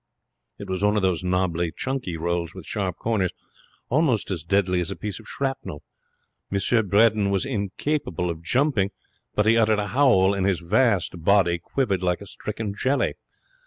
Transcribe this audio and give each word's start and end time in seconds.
It 0.57 0.67
was 0.67 0.83
one 0.83 0.95
of 0.95 1.03
those 1.03 1.23
nobbly, 1.23 1.71
chunky 1.77 2.17
rolls 2.17 2.55
with 2.55 2.65
sharp 2.65 2.97
corners, 2.97 3.31
almost 3.87 4.31
as 4.31 4.41
deadly 4.41 4.79
as 4.81 4.89
a 4.89 4.95
piece 4.95 5.19
of 5.19 5.27
shrapnel. 5.27 5.83
M. 6.51 6.87
Bredin 6.89 7.29
was 7.29 7.45
incapable 7.45 8.27
of 8.31 8.41
jumping, 8.41 8.89
but 9.35 9.45
he 9.45 9.57
uttered 9.57 9.77
a 9.77 9.89
howl 9.89 10.33
and 10.33 10.47
his 10.47 10.59
vast 10.61 11.23
body 11.23 11.59
quivered 11.59 12.01
like 12.01 12.19
a 12.21 12.25
stricken 12.25 12.73
jelly. 12.73 13.13